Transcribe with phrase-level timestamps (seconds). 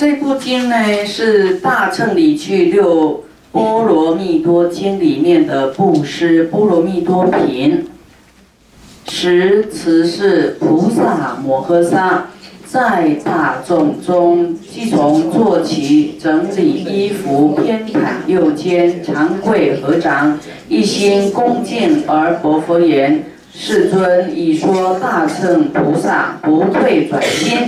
[0.00, 7.86] 这部经呢是《大乘理趣六波罗蜜多经》里面的布施波罗蜜多品。
[9.10, 12.28] 十慈是菩萨摩诃萨，
[12.64, 23.22] 在大众中，即从坐起、整理衣服、偏袒右肩、长跪合掌，一心恭敬而薄佛言
[23.52, 27.58] ：“世尊，已说大乘菩萨不退转心。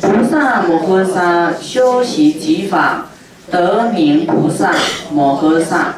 [0.00, 3.06] 菩萨摩诃萨修习极法，
[3.50, 4.72] 得名菩萨
[5.10, 5.94] 摩诃萨，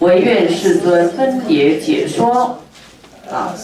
[0.00, 2.58] 唯愿世尊分别解说。”
[3.30, 3.54] 啊。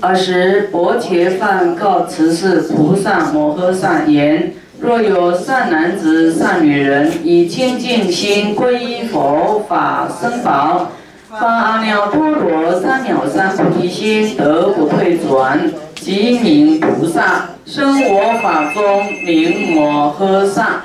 [0.00, 10.88] 尔时，薄伽梵告慈氏菩萨摩诃萨言：若有善男子、善女人，以清净心皈依佛法僧宝，
[11.30, 15.70] 发阿耨多罗三藐三菩提心，得不退转，
[16.02, 20.82] 即名菩萨，生我法中名摩诃萨。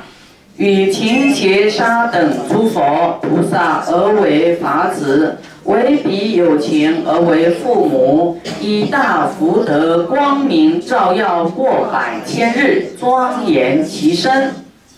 [0.57, 14.51] 与勤劫沙等诸佛菩萨而为法子，为彼有情而为父母，以大福德光明照耀过百千日，庄严其身。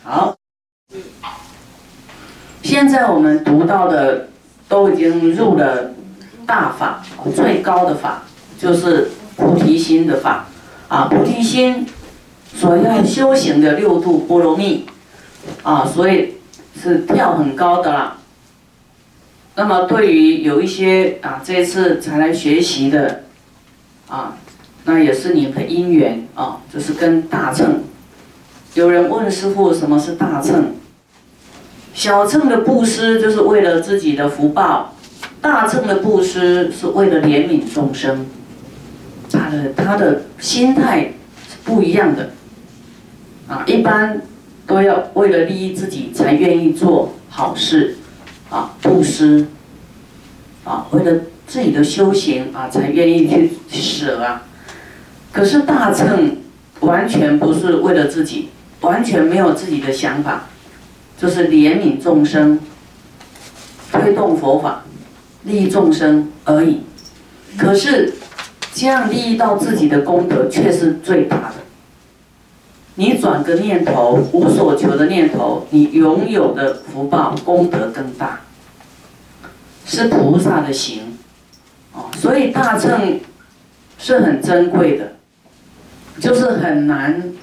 [0.04, 0.36] 好，
[2.62, 4.28] 现在我们读到的
[4.68, 5.92] 都已经入了
[6.46, 7.04] 大法，
[7.36, 8.24] 最高的法
[8.58, 9.10] 就是
[9.40, 10.46] 菩提心的法
[10.90, 11.88] 啊，菩提心
[12.54, 14.86] 所要修行的六度波罗蜜。
[15.64, 16.36] 啊，所以
[16.80, 18.18] 是跳很高的啦。
[19.56, 23.24] 那么对于有一些啊，这次才来学习的，
[24.08, 24.38] 啊，
[24.84, 27.84] 那也是你的因缘啊，就是跟大乘。
[28.76, 30.76] 有人问师傅什么是大乘？
[31.94, 34.94] 小乘的布施就是为了自己的福报，
[35.42, 38.28] 大乘的布施是为了怜悯众生。
[39.32, 41.14] 他的他的心态
[41.50, 42.32] 是不一样的，
[43.48, 44.22] 啊，一般。
[44.70, 47.98] 都要为了利益自己才愿意做好事，
[48.52, 49.48] 啊，布施，
[50.64, 54.44] 啊，为了自己的修行啊才愿意去舍啊。
[55.32, 56.38] 可是大乘
[56.82, 58.50] 完全不是为了自己，
[58.82, 60.44] 完全没有自己的想法，
[61.18, 62.60] 就是怜悯众生，
[63.92, 64.84] 推动佛法，
[65.46, 66.82] 利益众生而已。
[67.58, 68.14] 可是
[68.80, 71.56] 这样利益到自己的功德却是最大的。
[72.96, 78.40] 你转个念头，无所求的念头，你拥有的福报功德更大，
[79.86, 81.18] 是菩萨的行，
[81.92, 83.20] 哦，所以大乘
[83.98, 85.12] 是很珍贵的，
[86.22, 87.34] 就是很难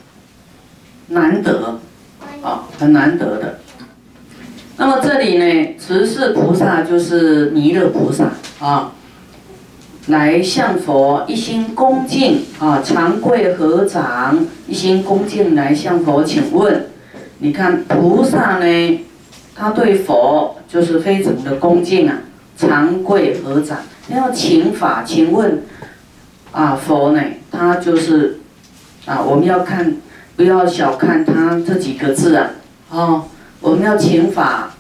[1.08, 1.80] 难得，
[2.41, 3.58] 啊，很难得的。
[4.78, 8.94] 那么这里呢，慈氏菩萨就是弥勒菩萨啊。
[10.06, 16.87] 来向佛一心恭敬啊，长跪合掌，一心恭敬来向佛请问。
[17.39, 19.00] 你看菩萨呢，
[19.55, 22.19] 他对佛就是非常的恭敬啊，
[22.56, 23.78] 长跪合掌，
[24.09, 25.62] 要请法请问
[26.53, 28.38] 啊，佛呢，他就是
[29.06, 29.97] 啊，我们要看，
[30.37, 32.50] 不要小看他这几个字啊，
[32.91, 33.25] 哦，
[33.61, 34.71] 我们要请法，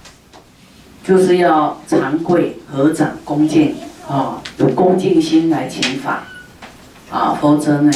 [1.02, 3.74] 就是要长跪合掌恭敬。
[4.08, 6.22] 啊，有恭敬心来请法，
[7.10, 7.90] 啊，否则呢，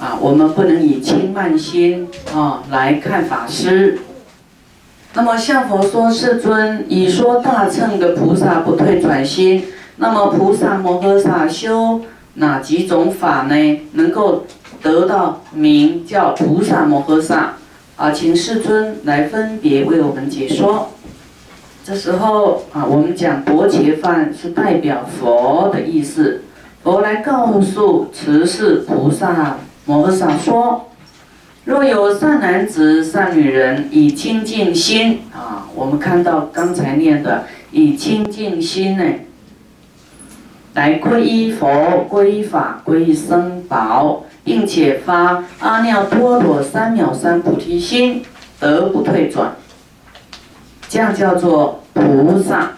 [0.00, 3.98] 啊，我们不能以轻慢心啊来看法师。
[5.14, 9.64] 那么向佛说：“世尊，已说大乘的菩萨不退转心。
[9.96, 12.02] 那么菩萨摩诃萨修
[12.34, 13.80] 哪几种法呢？
[13.94, 14.44] 能够
[14.80, 17.54] 得到名叫菩萨摩诃萨？
[17.96, 20.90] 啊，请世尊来分别为我们解说。”
[21.88, 26.42] 这时候啊，我们讲薄伽梵是代表佛的意思，
[26.82, 29.56] 佛来告诉慈氏菩萨
[29.86, 30.90] 摩诃萨说：
[31.64, 39.04] 若有善男子、善女人，以清净心啊，我们看到刚才念的以清净心呢，
[40.74, 48.22] 来皈依佛、皈依法、皈依僧宝，并且发阿耨多罗三藐三菩提心，
[48.60, 49.54] 得不退转。
[50.88, 52.70] 这样叫做菩萨。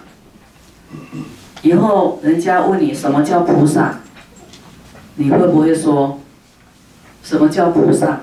[1.62, 4.00] 以后人家问你什么叫菩萨，
[5.16, 6.18] 你会不会说，
[7.22, 8.20] 什么叫菩萨？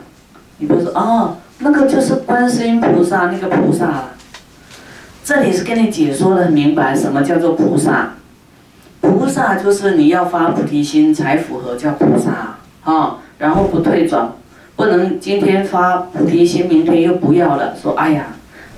[0.58, 4.10] 你不说哦，那个就是观世音菩萨那个菩萨了。
[5.24, 8.14] 这里是跟你解说的很明白，什么叫做菩萨？
[9.02, 14.34] 菩萨就是你要发菩提心才符合叫菩萨啊，然后不退转，
[14.76, 18.26] 不能今天发菩提心，明天又不要了，说哎呀。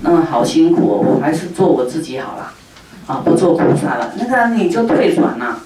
[0.02, 2.52] 那么好辛苦哦，我还是做我自己好了，
[3.06, 5.60] 啊，不做菩萨了，那个你就退转了，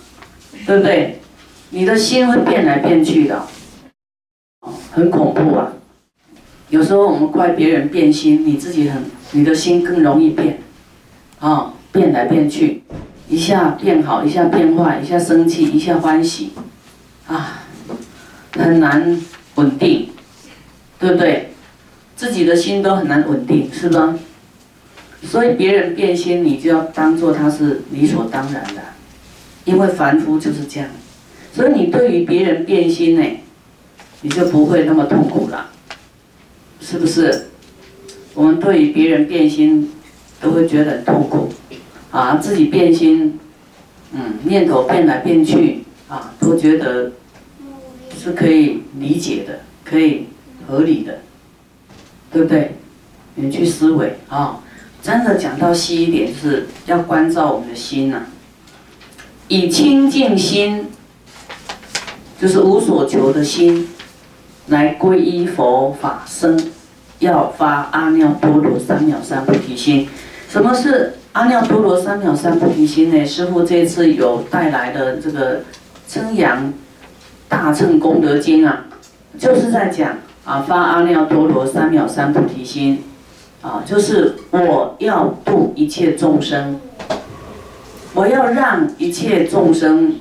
[0.67, 1.21] 对不对？
[1.71, 3.43] 你的心会变来变去的，
[4.93, 5.73] 很恐怖啊！
[6.69, 9.03] 有时候我们怪别人变心，你自己很，
[9.33, 10.61] 你的心更容易变，
[11.41, 12.83] 啊，变来变去，
[13.29, 16.53] 一下变好，一下变坏，一下生气，一下欢喜，
[17.27, 17.63] 啊，
[18.57, 19.21] 很难
[19.57, 20.11] 稳定，
[20.99, 21.51] 对不对？
[22.17, 24.15] 自己的心都很难稳定，是吧？
[25.27, 28.83] 所以别人变心，你就要当做他是理所当然的，
[29.65, 30.89] 因为凡夫就是这样。
[31.53, 33.25] 所以你对于别人变心呢，
[34.23, 35.71] 你就不会那么痛苦了，
[36.81, 37.47] 是不是？
[38.35, 39.91] 我们对于别人变心，
[40.41, 41.53] 都会觉得很痛苦，
[42.11, 43.39] 啊，自己变心，
[44.13, 47.13] 嗯，念头变来变去，啊，都觉得
[48.19, 50.27] 是可以理解的，可以
[50.67, 51.21] 合理的，
[52.33, 52.75] 对不对？
[53.37, 54.61] 你去思维啊，
[55.05, 58.23] 真的讲到细一点，是要关照我们的心呐，
[59.49, 60.87] 以清净心。
[62.41, 63.89] 就是无所求的心，
[64.67, 66.59] 来皈依佛法僧，
[67.21, 70.09] 要发阿耨多罗三藐三菩提心。
[70.49, 73.25] 什么是阿耨多罗三藐三菩提心呢？
[73.25, 75.61] 师父这次有带来的这个
[76.09, 76.73] 《称扬
[77.49, 78.85] 大乘功德经》啊，
[79.39, 83.03] 就是在讲啊发阿耨多罗三藐三菩提心，
[83.65, 86.79] 啊就是我要度一切众生，
[88.15, 90.17] 我要让一切众生。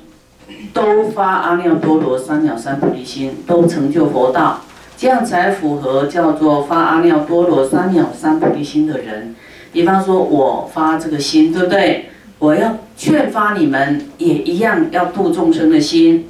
[0.73, 4.61] 都发阿耨多罗三藐三菩提心，都成就佛道，
[4.97, 9.35] 这样才符合叫做发阿耨多罗三藐三菩提心的人。
[9.71, 12.05] 比方说，我发这个心，对不对？
[12.39, 16.27] 我要劝发你们，也一样要度众生的心，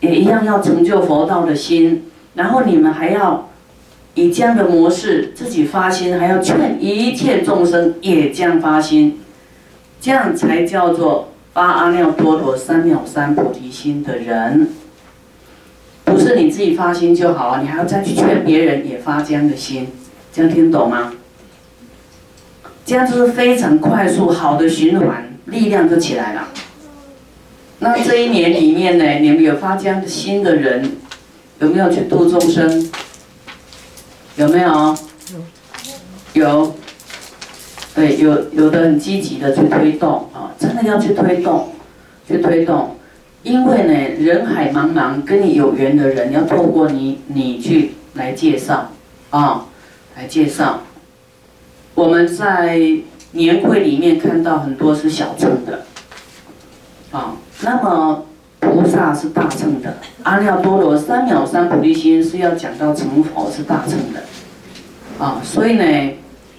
[0.00, 2.10] 也一样要成就佛道的心。
[2.34, 3.48] 然后你们还要
[4.16, 9.20] 以这样的模式自己发心，还要劝一切众生也这样发心，
[10.00, 11.28] 这样才叫做。
[11.56, 14.68] 发阿耨多罗三藐三菩提心的人，
[16.04, 19.88] 不是你自己发心就好了，你还要再去劝别人也发这样的心，
[20.30, 21.14] 这样听懂吗？
[22.84, 26.48] 这样就是非常快速好的循环，力量就起来了。
[27.78, 30.90] 那这一年里面呢，你们有发这样的心的人，
[31.60, 32.90] 有没有去度众生？
[34.36, 34.96] 有没有？
[36.34, 36.74] 有。
[37.94, 41.72] 对，有有的很积极的去推动啊，真的要去推动，
[42.28, 42.94] 去推动，
[43.42, 48.92] 因为呢，人海茫茫，跟你有缘的人要透过你，你去来介绍，
[49.30, 49.64] 啊，
[50.14, 50.82] 来介绍。
[51.94, 52.78] 我们在
[53.32, 55.86] 年会里面看到很多是小众的，
[57.12, 58.25] 啊，那么
[58.60, 66.12] 菩萨是大乘的，阿耨多罗三藐三菩提心是要讲到成佛是大乘的，啊，所以呢。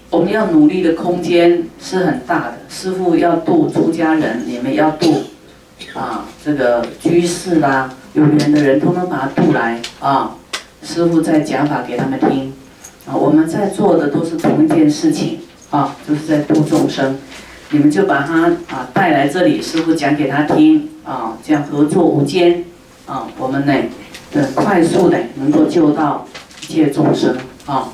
[0.10, 2.54] 我们要努力的空间是很大的。
[2.70, 5.22] 师傅要度出家人，你们要度
[5.94, 10.34] 啊，这个居士啦，有缘的人，通通把他度来啊。
[10.82, 12.54] 师傅在讲法给他们听
[13.06, 13.12] 啊。
[13.14, 15.40] 我们在做的都是同一件事情
[15.72, 17.18] 啊，就是在度众生。
[17.72, 22.64] 你们就把他啊带来这里，师傅讲给他听啊，这样合作无间
[23.06, 23.74] 啊，我们呢，
[24.34, 26.26] 很快速的能够救到
[26.62, 27.36] 一切众生
[27.66, 27.90] 啊。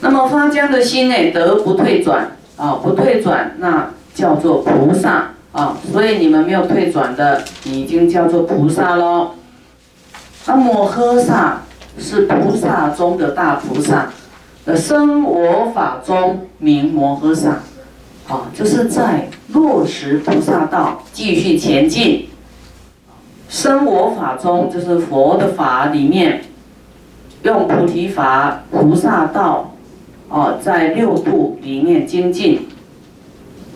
[0.00, 5.76] 那么发江的心呢，得不退转啊，不退转，那叫做菩萨啊。
[5.92, 9.32] 所以你们没有退转的，已经叫做菩萨喽。
[10.46, 11.62] 那摩诃萨
[11.98, 14.10] 是菩萨中的大菩萨，
[14.64, 17.60] 呃生我法中名摩诃萨，
[18.30, 22.28] 啊，就是在落实菩萨道，继续前进。
[23.48, 26.44] 生我法中就是佛的法里面，
[27.42, 29.74] 用菩提法、菩萨道。
[30.28, 32.68] 哦，在六度里面精进，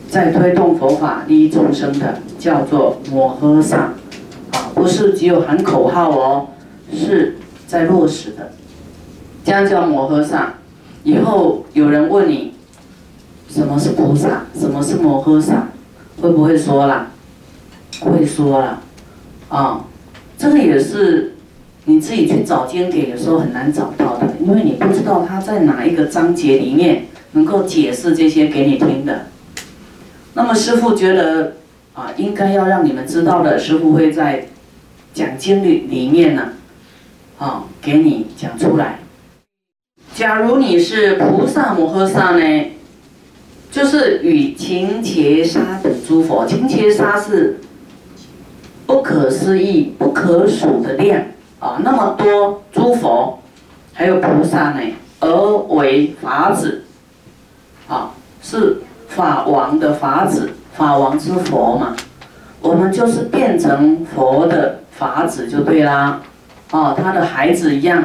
[0.09, 3.79] 在推动佛法利益众生的，叫做摩诃萨，
[4.53, 6.47] 啊，不是只有喊口号哦，
[6.93, 8.53] 是在落实的，
[9.45, 10.55] 这样叫摩诃萨。
[11.03, 12.54] 以后有人问你，
[13.55, 15.69] 什么是菩萨，什么是摩诃萨，
[16.21, 17.13] 会不会说啦？
[18.01, 18.83] 会说了，
[19.49, 19.85] 啊，
[20.37, 21.31] 这个也是。
[21.87, 29.27] 你自己去找经典，有时候很难找到的，因为你不知道他在哪一个章节里面能够解释这些给你听的。
[30.33, 31.57] 那么师父觉得
[31.93, 34.47] 啊，应该要让你们知道的，师父会在
[35.13, 36.53] 讲经里里面呢，
[37.39, 39.01] 啊，给你讲出来。
[40.15, 42.71] 假如你是菩萨摩诃萨呢，
[43.75, 47.59] 就是与勤伽沙等诸佛，勤伽沙是
[48.87, 51.21] 不可思议、不可数的量。
[51.59, 53.41] 啊，那么多诸佛，
[53.93, 54.81] 还有菩萨呢，
[55.19, 55.29] 而
[55.71, 56.85] 为法子，
[57.89, 58.77] 啊，是
[59.09, 61.97] 法王的法子，法王之佛嘛，
[62.61, 66.21] 我们就是变成佛的法子就对啦，
[66.71, 68.05] 啊，他的孩子一样，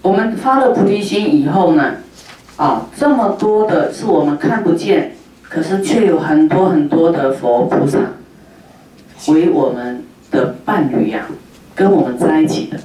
[0.00, 1.96] 我们发了菩提心以后呢，
[2.60, 5.12] 啊，这么多的是我们看不见，
[5.48, 7.98] 可是却有很多很多的佛菩萨
[9.28, 11.24] 为我们的伴侣呀，
[11.74, 12.78] 跟我们在一起的。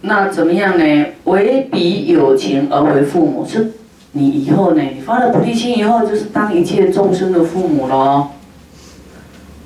[0.00, 1.06] 那怎么样呢？
[1.24, 3.72] 为彼有情而为父母，是
[4.12, 4.80] 你以后呢？
[4.80, 8.28] 你发了菩提心以后，就是当一切众生的父母喽。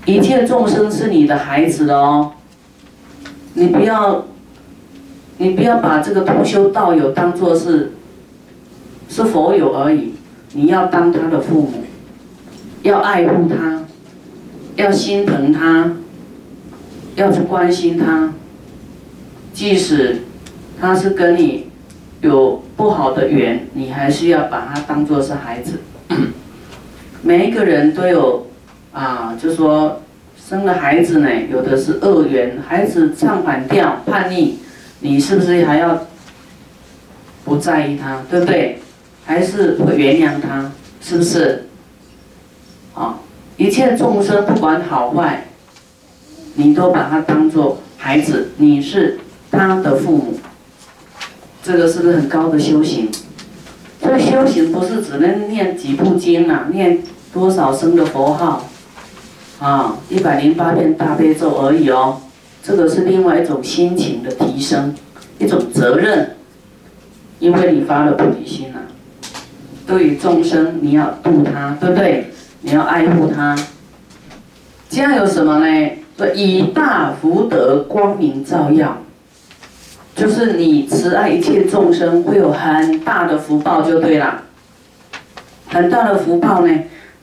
[0.06, 2.32] 一切众生是你的孩子喽。
[3.54, 4.24] 你不要，
[5.36, 7.92] 你不要把这个同修道友当做是，
[9.08, 10.14] 是佛友而已。
[10.52, 11.84] 你要当他的父母，
[12.82, 13.84] 要爱护他，
[14.76, 15.92] 要心疼他，
[17.16, 18.32] 要去关心他。
[19.52, 20.22] 即使
[20.80, 21.70] 他是跟你
[22.20, 25.80] 有不好的缘，你还是要把他当做是孩子。
[27.22, 28.46] 每一个人都有
[28.92, 30.00] 啊，就说。
[30.48, 34.54] 生了孩子呢，有的是恶缘，孩子唱反调、叛逆，
[35.00, 36.06] 你是不是还要
[37.44, 38.78] 不在意他，对不对？
[39.28, 41.66] 还是会原谅他，是不是？
[42.94, 43.18] 啊，
[43.58, 45.48] 一切众生不管好坏，
[46.54, 49.20] 你都把他当做孩子，你是
[49.50, 50.40] 他的父母，
[51.62, 53.10] 这个是不是很高的修行？
[54.00, 58.66] 这个修行不是只能念几部经啊，念多少声的佛号。
[59.58, 62.22] 啊，一百零八遍大悲咒而已哦，
[62.62, 64.94] 这个是另外一种心情的提升，
[65.38, 66.36] 一种责任，
[67.40, 68.80] 因为你发了菩提心了，
[69.88, 72.30] 对于众生你要度他，对不对？
[72.60, 73.56] 你要爱护他，
[74.88, 75.90] 这样有什么呢？
[76.16, 78.98] 说以大福德光明照耀，
[80.14, 84.42] 就是你慈爱一切众生，会有很大的福报就对了，
[85.68, 86.72] 很大的福报呢，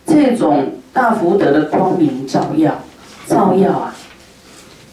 [0.05, 0.72] 这种。
[0.95, 2.81] 大福德的光明照耀，
[3.27, 3.93] 照耀啊，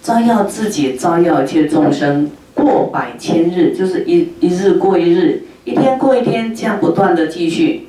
[0.03, 7.89] 照耀自己，照耀一切众生，过百千日，就是一一日过一日，一天过一天，这样不断的继续。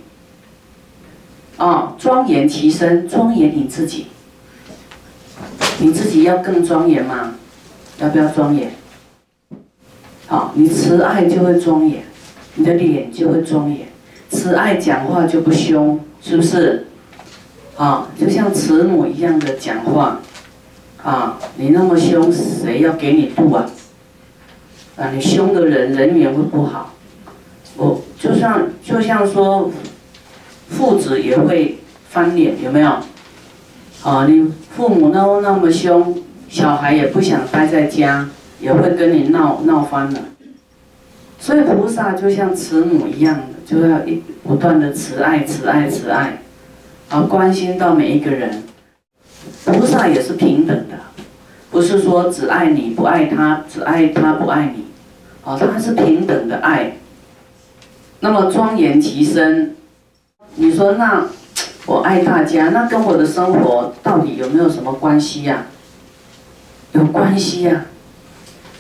[1.58, 4.08] 啊，庄严其身，庄严你自己，
[5.80, 7.36] 你自己要更庄严吗？
[8.00, 8.72] 要不要庄严？
[10.28, 12.04] 好，你慈爱就会庄严，
[12.56, 13.88] 你的脸就会庄严，
[14.30, 16.88] 慈爱讲话就不凶，是不是？
[17.78, 20.20] 啊，就像慈母一样的讲话，
[21.04, 23.70] 啊，你那么凶，谁要给你度啊？
[24.98, 26.94] 啊，你凶的人人缘会不好。
[27.76, 29.72] 我就像就像说，
[30.70, 32.98] 父子也会翻脸，有没有？
[34.04, 40.20] 啊，你父母都那么凶，小孩也不想待在家，也会跟你闹闹翻了。
[41.40, 46.42] 所以菩萨就像慈母一样的，就要一不断的慈爱、慈爱、慈爱。
[47.10, 48.64] 啊关心到每一个人，
[49.66, 50.96] 菩萨也是平等的，
[51.70, 54.86] 不是说只爱你不爱他，只爱他不爱你，
[55.44, 56.94] 哦，他是平等的爱。
[58.24, 59.76] 那么庄严其身，
[60.56, 61.28] 你说那
[61.86, 65.66] 我爱大家，那跟我的生活到底有没有什么关系呀？
[66.94, 67.84] 有关系呀，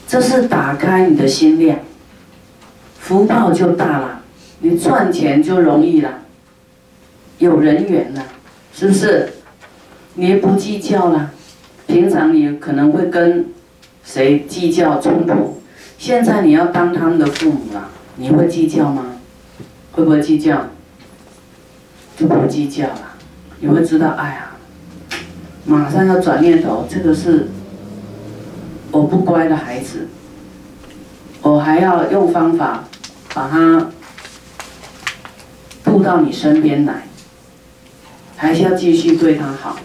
[0.07, 1.77] 这是打开你的心量，
[2.97, 4.21] 福报就大了，
[4.59, 6.09] 你赚钱就容易了。
[7.39, 8.23] 有人缘了，
[8.73, 9.33] 是不是？
[10.13, 11.31] 你不计较了，
[11.85, 13.47] 平常你可能会跟
[14.05, 15.61] 谁计较冲突，
[15.97, 19.12] 现在你要当他们的父母了，你会计较吗？
[19.93, 20.67] 会不会计较？
[22.15, 23.15] 就不计较了，
[23.59, 24.51] 你会知道，哎呀，
[25.65, 27.47] 马上要转念头，这个是
[28.91, 30.07] 我不乖的孩子，
[31.41, 32.83] 我还要用方法
[33.33, 33.89] 把他
[35.83, 37.03] 渡到你身边来。
[38.35, 39.77] 还是要继续对他好，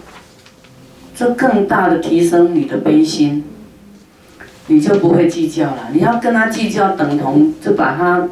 [1.14, 3.44] 这更大的提升你的悲心，
[4.66, 5.90] 你就不会计较了。
[5.92, 8.28] 你要跟他计较，等同就把他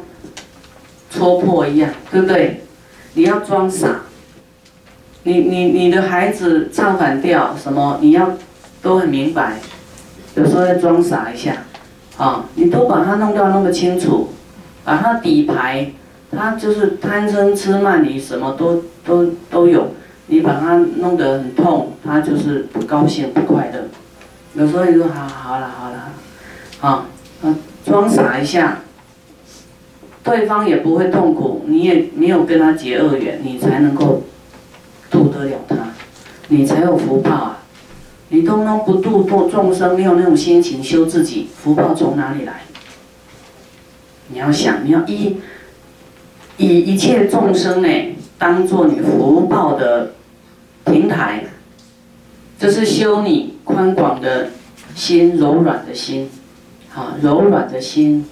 [1.09, 2.63] 戳破一样，对不对？
[3.13, 4.01] 你要装傻，
[5.23, 8.31] 你你你的孩子唱反调什么，你要
[8.81, 9.59] 都很明白，
[10.35, 11.63] 有时候要装傻一下，
[12.17, 14.29] 啊，你都把他弄到那么清楚，
[14.83, 15.91] 把他底牌，
[16.31, 19.93] 他就是贪嗔痴慢疑什么都都都有。
[20.29, 23.79] 你把他弄得很痛，他就是不高兴、不快乐。
[24.55, 26.11] 有时候你说好好了好了，
[26.81, 27.05] 啊，
[27.85, 28.79] 装傻一下，
[30.27, 34.21] 对方也不会痛苦，你也没有跟他结恶缘，你才能够
[35.09, 35.75] 度得了他，
[36.49, 37.63] 你才有福报啊！
[38.29, 42.61] 你都能不度度众生，没有那种心情修自己，福报从哪里来？
[44.27, 45.37] 你要想，你要以
[46.57, 47.87] 以一切众生呢，
[48.37, 50.11] 当做你福报的。
[50.89, 51.43] 平台，
[52.57, 54.51] 这是修你宽广的
[54.95, 56.29] 心、柔软的心，
[56.95, 58.25] 啊，柔软的心，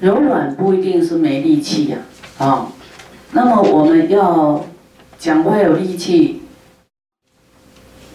[0.00, 1.98] 柔软不一定是没力气呀，
[2.38, 2.68] 啊，
[3.32, 4.64] 那么我们要
[5.18, 6.42] 讲话有力气，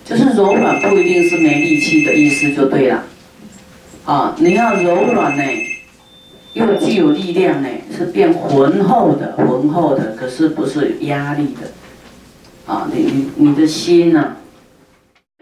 [0.06, 3.04] 就是柔软不一定是没力气的意思就对了，
[4.06, 5.44] 啊，你要柔软呢，
[6.54, 11.72] 又具有力量呢，是变浑厚的，浑厚的，可是不是压力的，
[12.72, 14.36] 啊，你你你的心呢？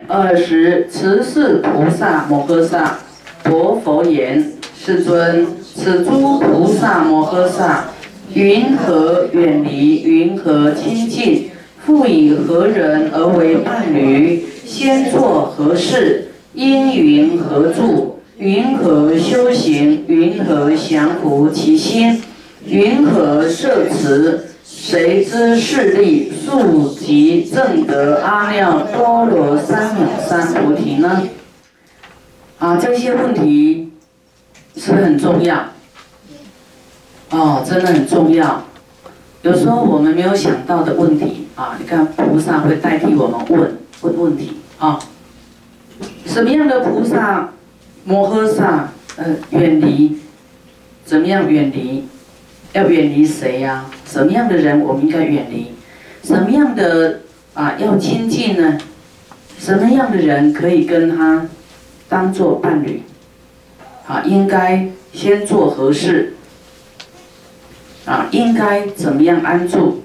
[0.08, 3.00] 二十慈氏菩萨摩诃萨，
[3.44, 5.46] 佛佛言：世尊，
[5.78, 7.86] 此诸菩萨摩诃萨，
[8.34, 10.02] 云何远离？
[10.02, 11.52] 云何亲近？
[11.86, 14.44] 复以何人而为伴侣？
[14.66, 16.30] 先作何事？
[16.56, 18.20] 因云何住？
[18.40, 20.04] 云何修行？
[20.08, 22.24] 云何降伏其心？
[22.66, 24.46] 云何设持？
[24.66, 31.22] 谁知势力速及正得阿耨多罗三藐三菩提呢？
[32.58, 33.87] 啊，这些问题
[35.28, 35.66] 重要？
[37.32, 38.64] 哦，真的很重要。
[39.42, 44.98] 有时候我们没有想到的问题啊，你看菩萨会代替我们问问问题啊。
[46.26, 47.50] 什么样的菩萨
[48.06, 50.18] 摩诃萨呃远离？
[51.04, 52.08] 怎么样远离？
[52.72, 53.86] 要远离谁呀？
[54.06, 55.74] 什么样的人我们应该远离？
[56.24, 57.20] 什么样的
[57.54, 58.78] 啊要亲近呢？
[59.60, 61.46] 什么样的人可以跟他
[62.08, 63.04] 当做伴侣？
[64.08, 66.36] 啊，应该先做何事？
[68.06, 70.04] 啊，应该怎么样安住？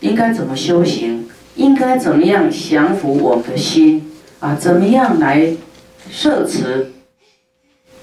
[0.00, 1.28] 应该怎么修行？
[1.54, 4.10] 应该怎么样降服我们的心？
[4.40, 5.52] 啊，怎么样来
[6.10, 6.92] 摄持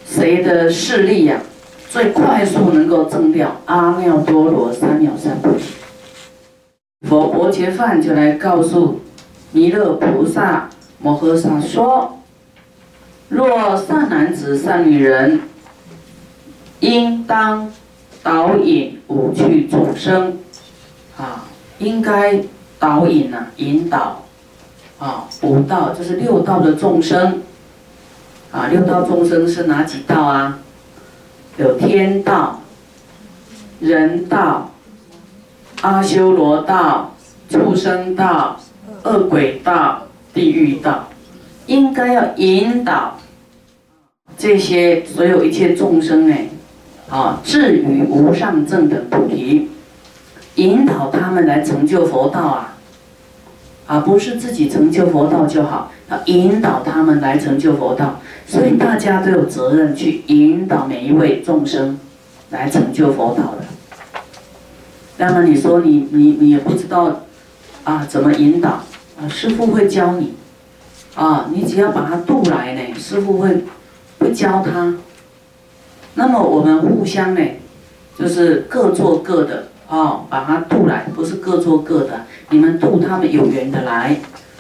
[0.06, 1.42] 谁的势力呀？
[1.90, 5.64] 最快速能够证掉阿耨多罗三藐三菩提。
[7.10, 9.02] 佛伯伽梵就来告诉
[9.52, 12.20] 弥勒菩萨摩诃萨说：
[13.30, 15.40] 若善男子、善女人，
[16.84, 17.72] 应当
[18.22, 20.38] 导引五趣众生，
[21.18, 21.46] 啊，
[21.80, 22.42] 应该
[22.78, 24.22] 导引呐，引导，
[25.00, 27.42] 啊，五道就是六道的众生，
[28.52, 30.60] 啊，六道众生是哪几道啊？
[31.56, 32.60] 有天道、
[33.80, 34.70] 人道、
[35.84, 37.16] 阿修罗道、
[37.50, 38.60] 畜生道、
[39.04, 40.04] 恶鬼道、
[40.34, 41.08] 地狱道，
[41.68, 43.18] 应该要引导
[44.38, 46.36] 这些所有一切众生呢，
[47.10, 49.70] 啊，至于无上正等菩提，
[50.56, 52.78] 引导他们来成就佛道啊，
[53.86, 58.20] 啊，不是自己成就佛道就好，要引导他们来成就佛道。
[58.48, 62.00] 所以大家都有责任去引导每一位众生
[62.50, 63.66] 来成就佛道的。
[65.18, 67.22] 那么你说你你你也不知道
[67.84, 68.70] 啊怎么引导
[69.20, 69.28] 啊？
[69.30, 70.34] 师傅会教你
[71.16, 73.64] 啊，你只要把他渡来呢，师傅会
[74.20, 74.96] 会教他。
[76.16, 77.42] 那么我们互相呢，
[78.18, 82.26] 就是各做各的啊，把它渡来，不是各做各的。
[82.50, 84.18] 你们渡他们有缘的来，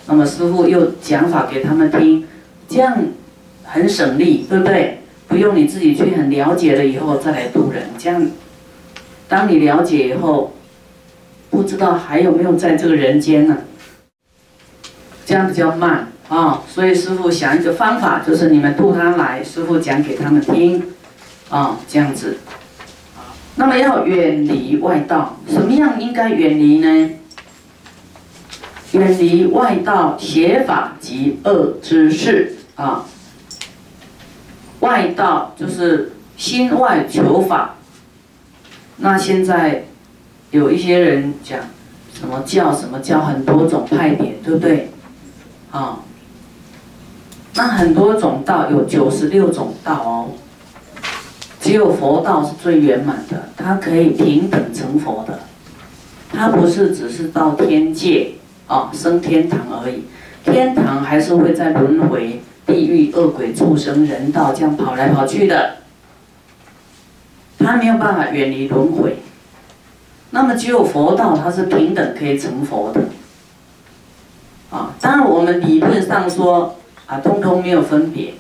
[0.07, 2.27] 那么师傅又讲法给他们听，
[2.67, 2.97] 这样。
[3.65, 4.99] 很省力，对不对？
[5.27, 8.27] 不用你自己去很了解了以后再来渡人，这样，
[9.27, 10.53] 当你了解以后，
[11.49, 13.59] 不知道还有没有在这个人间呢？
[15.25, 20.83] 这样比较慢啊，所以师傅想一个方法，就是你们渡他来，师傅讲给他们听，
[21.53, 22.37] 啊，这样子。
[23.55, 27.11] 那么要远离外道，什么样应该远离呢？
[28.93, 33.05] 远离外道邪法及恶之事啊。
[34.79, 37.75] 外道就是心外求法，
[38.97, 39.85] 那现在
[40.49, 41.59] 有一些人讲
[42.19, 44.89] 什么教什么教，很多种派别，对不对？
[45.69, 45.99] 啊，
[47.53, 50.31] 那很多种道有九十六种道哦，
[51.63, 55.39] 只有佛道是最圆满的，它可以平等成佛的，
[56.29, 58.33] 它不是只是到天界
[58.67, 60.03] 啊升天堂而已，
[60.43, 62.41] 天堂还是会在轮回。
[62.65, 65.79] 地狱、恶鬼、畜生、人道，这样跑来跑去的，
[67.59, 69.17] 他没有办法远离轮回。
[70.29, 73.01] 那么只有佛道，它是平等可以成佛的。
[74.69, 78.33] 啊，当然我们理论上说啊，通通没有分别。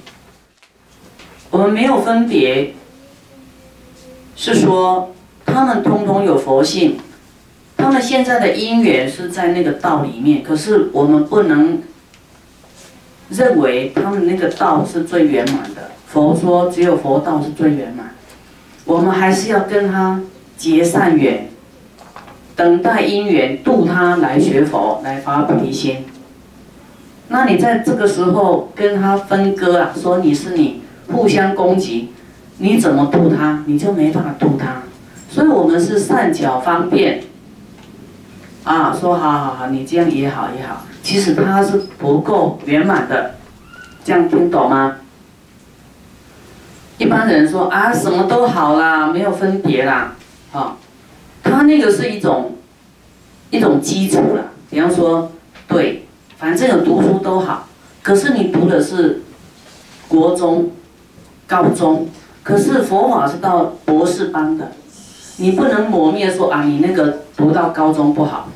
[1.49, 2.73] 我们没有分别，
[4.35, 5.13] 是说
[5.45, 6.97] 他们通通有佛性，
[7.77, 11.81] 他们现在的因缘是在那个道里面，可是我们不能。
[13.29, 18.13] 认为他们那个道是最圆满的，佛说只有佛道是最圆满，
[18.85, 20.21] 我们还是要跟他
[20.55, 21.49] 结善缘，
[22.55, 26.05] 等待因缘度他来学佛，来发菩提心。
[27.29, 32.09] 那你在这个时候跟他分割啊，说你是你，互相攻击，
[32.57, 34.83] 你怎么度他，你就没办法度他。
[35.29, 37.23] 所以我们是善巧方便，
[38.63, 43.35] 啊，说好好好，你这样也好也好，其实他是不够圆满的，
[44.03, 44.97] 这样听懂吗？
[46.99, 50.15] 一般人说啊，什么都好啦，没有分别啦，
[50.51, 50.77] 啊，
[51.41, 52.55] 他那个是一种
[53.49, 54.43] 一种基础啦。
[54.69, 55.31] 比方说，
[55.67, 56.05] 对，
[56.37, 57.67] 反正有读书都好，
[58.03, 59.23] 可是你读的是
[60.07, 60.71] 国中、
[61.47, 62.07] 高中，
[62.43, 64.73] 可是佛法是到博士班的。
[65.37, 68.49] 你不能磨灭说啊，你那个读到高中不好，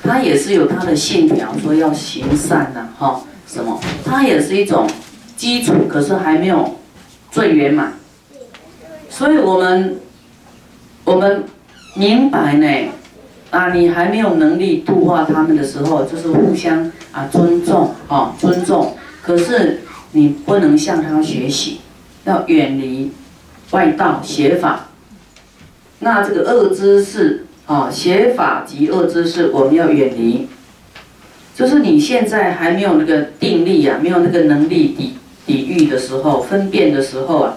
[0.00, 3.80] 他也是有他的信条，说要行善呐，哈，什么？
[4.04, 4.88] 他也是一种
[5.36, 6.76] 基础，可是还没有
[7.32, 7.94] 最圆满。
[9.10, 9.98] 所以我们
[11.04, 11.42] 我们
[11.96, 12.90] 明白呢，
[13.50, 18.94] 啊，你还没有能力度化他们的时候，就是互相啊尊重，啊尊重。
[19.20, 21.80] 可是你不能向他学习，
[22.28, 23.10] 要远离
[23.70, 24.88] 外道邪法。
[26.00, 30.46] 那这个恶知识啊，邪法及恶知识，我们要远离。
[31.54, 35.14] 就是你现在还没有那个定力啊，没有那个能力抵
[35.46, 37.54] 抵御的时候，分辨的时候啊，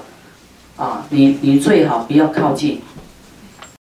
[0.77, 2.81] 啊，你你最好不要靠近。